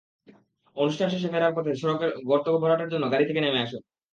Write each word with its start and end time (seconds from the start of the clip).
অনুষ্ঠানে 0.77 1.11
শেষে 1.13 1.31
ফেরার 1.33 1.55
পথে 1.55 1.71
সড়কের 1.75 2.11
গর্ত 2.29 2.47
ভরাটের 2.55 2.91
জন্য 2.93 3.05
গাড়ি 3.11 3.25
থেকে 3.27 3.41
নেমে 3.41 3.63
আসেন। 3.65 3.81